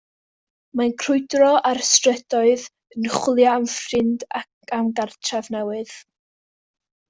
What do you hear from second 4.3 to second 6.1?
ac am gartref newydd.